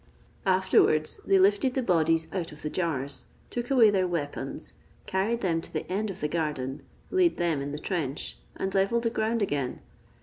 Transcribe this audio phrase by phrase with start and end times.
[0.47, 4.73] Afterwards they lifted the bodies out of the jars, took away their weapons,
[5.05, 6.81] carried them to the end of the garden,
[7.11, 9.79] laid them in the trench, and levelled the ground again.